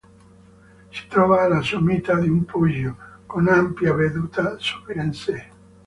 Si 0.89 1.05
trova 1.07 1.43
alla 1.43 1.61
sommità 1.61 2.15
di 2.17 2.27
un 2.27 2.43
poggio, 2.43 2.95
con 3.27 3.43
un'ampia 3.45 3.93
veduta 3.93 4.57
su 4.57 4.81
Firenze. 4.83 5.49